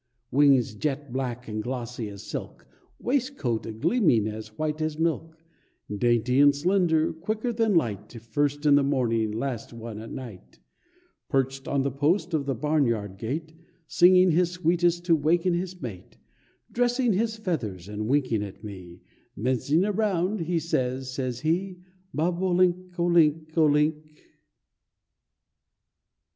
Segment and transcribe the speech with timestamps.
[0.31, 2.65] Wings jet black and glossy as silk,
[2.97, 5.37] Waistcoat a gleaming as white as milk;
[5.95, 10.59] Dainty and slender, quicker than light, First in the morning, last one at night,
[11.29, 13.53] Perched on the post of the barn yard gate,
[13.85, 16.17] Singing his sweetest to waken his mate;
[16.71, 19.01] Dressing his feathers and winking at me,
[19.35, 21.77] Mincing around, he says, says he
[22.11, 24.03] "Bob o link, o link, o link."